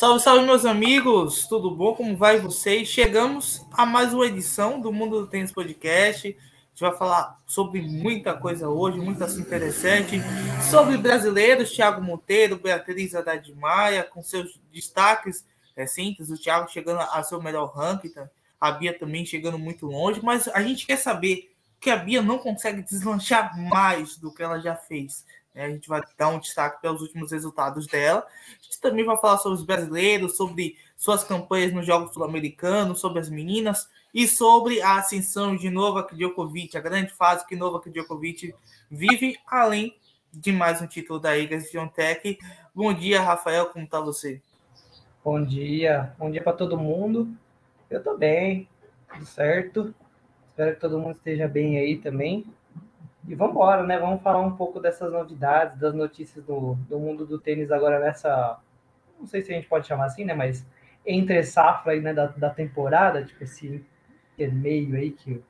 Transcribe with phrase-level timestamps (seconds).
[0.00, 1.46] Salve, salve, meus amigos!
[1.46, 1.94] Tudo bom?
[1.94, 2.88] Como vai vocês?
[2.88, 6.26] Chegamos a mais uma edição do Mundo do Tênis Podcast.
[6.26, 10.18] A gente vai falar sobre muita coisa hoje, muito assunto interessante.
[10.70, 15.44] Sobre brasileiros, Thiago Monteiro, Beatriz Haddad Maia, com seus destaques
[15.76, 16.30] recentes.
[16.30, 18.14] O Thiago chegando a seu melhor ranking,
[18.58, 20.22] a Bia também chegando muito longe.
[20.22, 24.60] Mas a gente quer saber que a Bia não consegue deslanchar mais do que ela
[24.60, 25.26] já fez.
[25.54, 25.64] Né?
[25.64, 28.26] A gente vai dar um destaque para os últimos resultados dela.
[28.48, 33.20] A gente também vai falar sobre os brasileiros, sobre suas campanhas nos Jogos Sul-Americanos, sobre
[33.20, 38.54] as meninas e sobre a ascensão de Novak Djokovic, a grande fase que Novak Djokovic
[38.90, 39.96] vive, além
[40.32, 42.38] de mais um título da Iga Swiatek.
[42.74, 44.40] Bom dia, Rafael, como está você?
[45.24, 47.28] Bom dia, bom dia para todo mundo.
[47.90, 48.68] Eu estou bem,
[49.12, 49.94] tudo certo.
[50.48, 52.46] Espero que todo mundo esteja bem aí também.
[53.30, 53.96] E vamos embora, né?
[53.96, 58.58] Vamos falar um pouco dessas novidades, das notícias do, do mundo do tênis agora nessa.
[59.20, 60.34] Não sei se a gente pode chamar assim, né?
[60.34, 60.66] Mas
[61.06, 63.86] entre safra aí, né, da, da temporada, tipo esse
[64.36, 65.40] meio aí que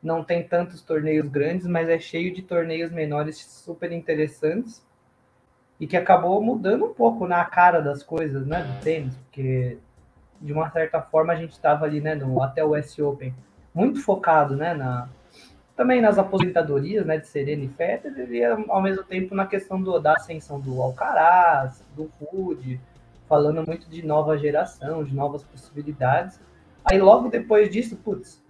[0.00, 4.86] não tem tantos torneios grandes, mas é cheio de torneios menores super interessantes
[5.80, 9.78] e que acabou mudando um pouco na cara das coisas, né, do tênis, porque
[10.40, 13.34] de uma certa forma a gente estava ali, né, no até o US Open,
[13.74, 15.08] muito focado, né, na
[15.80, 19.98] também nas aposentadorias né, de Serena e Federer, e ao mesmo tempo na questão do,
[19.98, 22.78] da ascensão do Alcaraz, do Rude,
[23.26, 26.38] falando muito de nova geração, de novas possibilidades.
[26.84, 28.44] Aí logo depois disso, putz,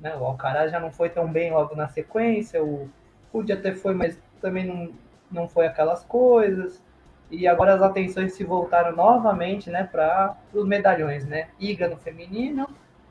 [0.00, 2.88] né, o Alcaraz já não foi tão bem logo na sequência, o
[3.32, 4.92] Rude até foi, mas também não,
[5.28, 6.80] não foi aquelas coisas.
[7.28, 11.48] E agora as atenções se voltaram novamente né, para os medalhões, né?
[11.58, 12.68] Iga no feminino,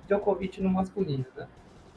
[0.07, 1.25] Djokovic no masculino.
[1.35, 1.45] Né?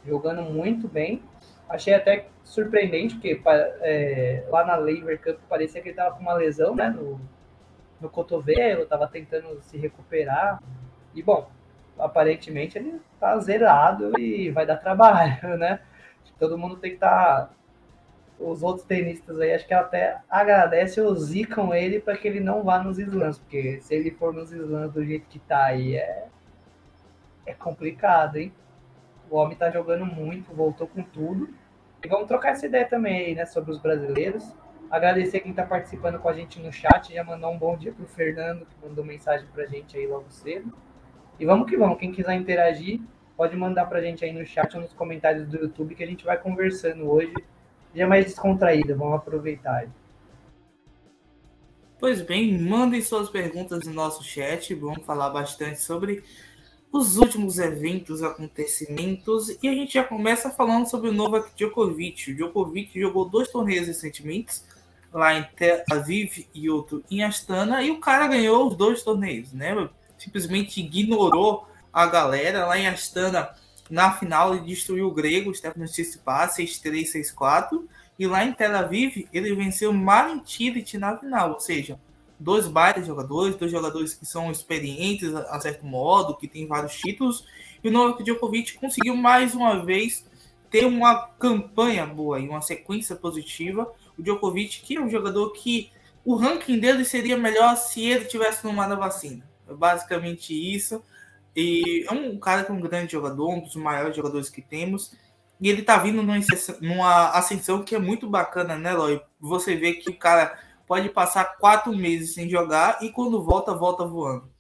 [0.06, 1.22] Jogando muito bem.
[1.69, 3.41] Achei até surpreendente, porque
[3.83, 7.21] é, lá na Lever Cup parecia que ele estava com uma lesão né, no,
[8.00, 10.62] no cotovelo, estava tentando se recuperar.
[11.15, 11.50] E, bom,
[11.99, 15.81] aparentemente ele está zerado e vai dar trabalho, né?
[16.39, 17.47] Todo mundo tem que estar.
[17.47, 17.50] Tá...
[18.39, 22.62] Os outros tenistas aí, acho que até agradecem ou zicam ele para que ele não
[22.62, 26.27] vá nos slams, porque se ele for nos slams do jeito que tá aí, é,
[27.47, 28.53] é complicado, hein?
[29.31, 31.49] O homem tá jogando muito, voltou com tudo.
[32.05, 34.55] E vamos trocar essa ideia também aí, né, sobre os brasileiros.
[34.91, 38.07] Agradecer quem está participando com a gente no chat, já mandar um bom dia pro
[38.07, 40.73] Fernando, que mandou mensagem pra gente aí logo cedo.
[41.39, 43.01] E vamos que vamos, quem quiser interagir,
[43.37, 46.25] pode mandar pra gente aí no chat ou nos comentários do YouTube que a gente
[46.25, 47.35] vai conversando hoje.
[47.95, 49.89] Já mais descontraída, vamos aproveitar.
[51.99, 56.23] Pois bem, mandem suas perguntas no nosso chat, vamos falar bastante sobre
[56.93, 62.31] os últimos eventos, acontecimentos, e a gente já começa falando sobre o Novak Djokovic.
[62.31, 64.63] O Djokovic jogou dois torneios recentemente,
[65.13, 69.53] lá em Tel Aviv e outro em Astana, e o cara ganhou os dois torneios,
[69.53, 69.89] né?
[70.19, 73.51] Simplesmente ignorou a galera lá em Astana.
[73.89, 77.85] Na final, ele destruiu o grego, Stefanos Tsitsipas, 6-3, 6-4.
[78.19, 82.01] E lá em Tel Aviv, ele venceu Marin Cilic na final, ou seja,
[82.39, 87.45] dois baitas jogadores, dois jogadores que são experientes a, certo modo, que têm vários títulos,
[87.83, 90.25] e o Novak Djokovic conseguiu mais uma vez
[90.71, 93.91] ter uma campanha boa e uma sequência positiva.
[94.19, 95.91] O Djokovic, que é um jogador que
[96.25, 99.49] o ranking dele seria melhor se ele tivesse tomado a vacina.
[99.69, 101.03] É basicamente isso.
[101.55, 105.13] E é um cara que é um grande jogador, um dos maiores jogadores que temos.
[105.61, 109.23] E ele tá vindo numa, ascensão que é muito bacana, né, Loy?
[109.41, 114.05] Você vê que o cara pode passar quatro meses sem jogar e quando volta, volta
[114.05, 114.51] voando.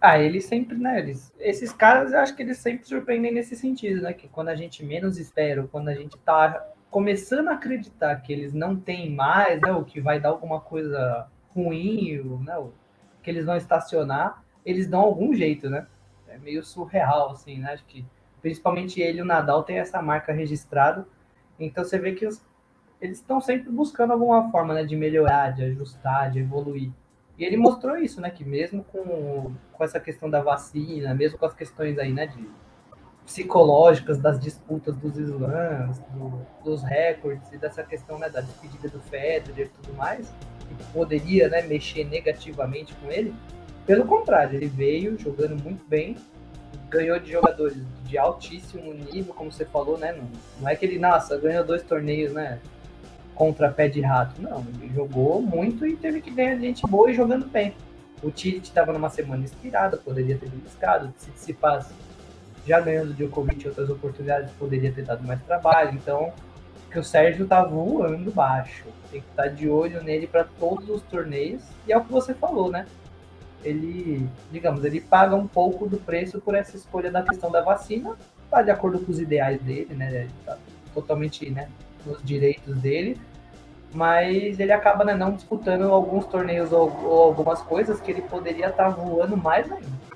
[0.00, 0.98] Ah, eles sempre, né?
[0.98, 4.12] Eles, esses caras, eu acho que eles sempre surpreendem nesse sentido, né?
[4.12, 8.52] Que quando a gente menos espera, quando a gente tá começando a acreditar que eles
[8.52, 9.72] não têm mais, né?
[9.72, 12.62] O que vai dar alguma coisa ruim, né?
[13.22, 15.86] Que eles vão estacionar, eles dão algum jeito, né?
[16.28, 17.72] É meio surreal, assim, né?
[17.72, 18.04] Acho que
[18.42, 21.06] principalmente ele e o Nadal tem essa marca registrada.
[21.58, 22.44] Então você vê que os,
[23.00, 26.90] eles estão sempre buscando alguma forma né, de melhorar, de ajustar, de evoluir.
[27.38, 28.30] E ele mostrou isso, né?
[28.30, 32.48] Que mesmo com, com essa questão da vacina, mesmo com as questões aí, né, de
[33.26, 39.00] psicológicas das disputas dos slams, do, dos recordes e dessa questão né, da despedida do
[39.00, 43.34] Federer e tudo mais, que poderia né, mexer negativamente com ele.
[43.84, 46.16] Pelo contrário, ele veio jogando muito bem,
[46.88, 50.12] ganhou de jogadores de altíssimo nível, como você falou, né?
[50.12, 50.28] Não,
[50.60, 52.60] não é que ele, nossa, ganhou dois torneios, né?
[53.36, 54.42] Contra pé de rato.
[54.42, 57.72] Não, ele jogou muito e teve que ganhar gente boa e jogando bem.
[58.22, 61.12] O Tite estava numa semana inspirada, poderia ter beliscado.
[61.16, 61.86] Se Tsitsipas
[62.66, 65.92] já ganhando o Djokovic outras oportunidades, poderia ter dado mais trabalho.
[65.94, 66.32] Então,
[66.90, 68.86] que o Sérgio tá voando baixo.
[69.12, 71.62] Tem que estar tá de olho nele para todos os torneios.
[71.86, 72.86] E é o que você falou, né?
[73.66, 78.16] ele, digamos, ele paga um pouco do preço por essa escolha da questão da vacina,
[78.48, 80.28] tá de acordo com os ideais dele, né?
[80.44, 80.56] Tá
[80.94, 81.68] totalmente, né,
[82.06, 83.20] nos direitos dele,
[83.92, 88.68] mas ele acaba né, não disputando alguns torneios ou, ou, algumas coisas que ele poderia
[88.68, 90.06] estar tá voando mais ainda.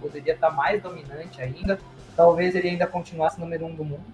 [0.00, 1.78] Poderia estar tá mais dominante ainda.
[2.16, 4.04] Talvez ele ainda continuasse número um do mundo.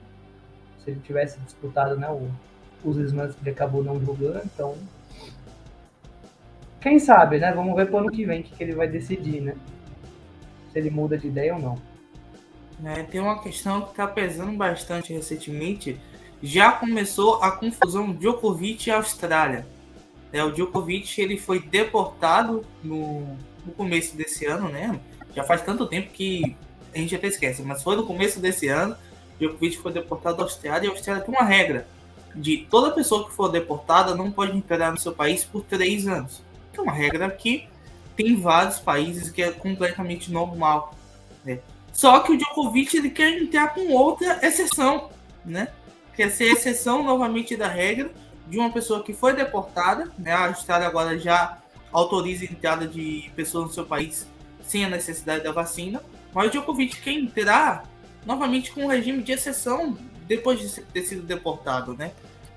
[0.83, 2.31] Se ele tivesse disputado né, o,
[2.89, 4.77] os slams que ele acabou não jogando, então
[6.85, 7.51] quem sabe, né?
[7.51, 9.57] Vamos ver pro ano que vem o que, que ele vai decidir, né?
[10.71, 11.79] Se ele muda de ideia ou não.
[12.85, 15.99] É, tem uma questão que está pesando bastante recentemente.
[16.45, 19.67] Já começou a confusão Djokovic e Austrália.
[20.33, 23.21] É, o Djokovic ele foi deportado no,
[23.65, 25.01] no começo desse ano, né?
[25.35, 26.55] Já faz tanto tempo que
[26.95, 28.95] a gente até esquece, mas foi no começo desse ano.
[29.41, 31.89] Djokovic foi deportado da Austrália e a Austrália tem uma regra
[32.37, 36.43] de toda pessoa que for deportada não pode entrar no seu país por três anos
[36.79, 37.69] é uma regra que
[38.17, 40.95] tem vários países que é completamente normal.
[41.45, 41.61] Né?
[41.93, 45.11] Só que o Djokovic ele quer entrar com outra exceção,
[45.45, 45.69] né?
[46.17, 48.11] Quer ser exceção novamente da regra
[48.49, 50.33] de uma pessoa que foi deportada, né?
[50.33, 51.59] A Austrália agora já
[51.93, 54.29] autoriza a entrada de pessoas no seu país
[54.63, 56.03] sem a necessidade da vacina,
[56.33, 57.85] mas o Djokovic quer entrar
[58.25, 59.97] novamente com um regime de exceção
[60.27, 62.13] depois de ter sido deportado, né?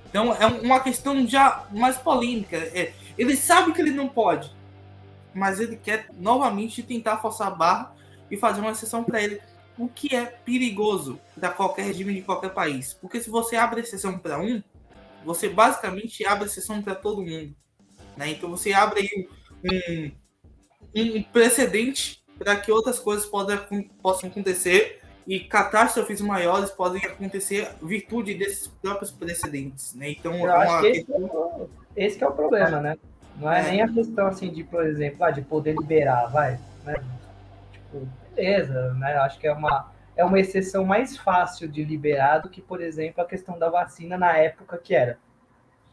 [0.09, 2.57] Então é uma questão já mais polêmica.
[2.57, 4.51] É, ele sabe que ele não pode,
[5.33, 7.95] mas ele quer novamente tentar forçar a barra
[8.31, 9.41] e fazer uma exceção para ele,
[9.77, 12.93] o que é perigoso para qualquer regime de qualquer país.
[12.93, 14.61] Porque se você abre exceção para um,
[15.23, 17.55] você basicamente abre exceção para todo mundo.
[18.15, 18.31] Né?
[18.31, 19.29] Então você abre aí
[19.63, 20.11] um,
[20.95, 23.57] um precedente para que outras coisas podam,
[24.01, 30.11] possam acontecer e catástrofes maiores podem acontecer virtude desses próprios precedentes, né?
[30.11, 30.87] Então, Eu é uma...
[30.87, 32.97] esse, é o, esse é o problema, né?
[33.35, 36.57] Não é, é, nem a questão assim de, por exemplo, ah, de poder liberar, vai,
[36.85, 37.03] né?
[37.73, 38.07] Tipo,
[38.37, 39.15] beleza, né?
[39.17, 43.21] Acho que é uma é uma exceção mais fácil de liberar do que, por exemplo,
[43.21, 45.19] a questão da vacina na época que era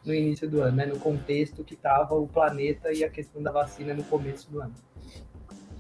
[0.05, 0.87] no início do ano, né?
[0.87, 4.75] No contexto que estava o planeta e a questão da vacina no começo do ano.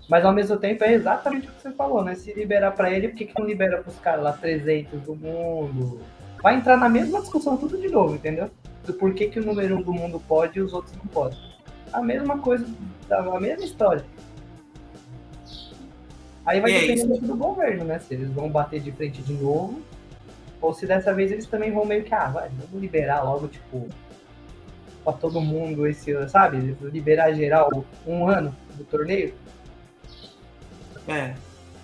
[0.08, 2.14] Mas ao mesmo tempo é exatamente o que você falou, né?
[2.14, 5.14] Se liberar para ele, por que, que não libera para os caras lá 300 do
[5.14, 6.00] mundo?
[6.42, 8.50] Vai entrar na mesma discussão tudo de novo, entendeu?
[8.84, 11.38] Do porquê que o número um do mundo pode e os outros não podem.
[11.90, 12.66] A mesma coisa,
[13.10, 14.04] a mesma história.
[16.44, 17.98] Aí vai é depender do governo, né?
[17.98, 19.80] Se eles vão bater de frente de novo,
[20.60, 23.88] ou se dessa vez eles também vão meio que, ah, vai, vamos liberar logo, tipo,
[25.02, 26.76] pra todo mundo esse ano, sabe?
[26.82, 29.34] Liberar geral um ano do torneio.
[31.08, 31.34] É.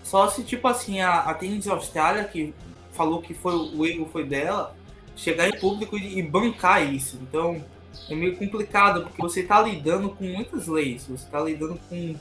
[0.03, 2.55] Só se, tipo assim, a, a Tênis Austrália, que
[2.93, 4.75] falou que foi o erro foi dela,
[5.15, 7.19] chegar em público e, e bancar isso.
[7.23, 7.63] Então,
[8.09, 12.17] é meio complicado, porque você está lidando com muitas leis, você está lidando com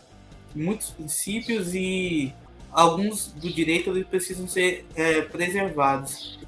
[0.55, 2.33] muitos princípios e
[2.71, 6.37] alguns do direito precisam ser é, preservados.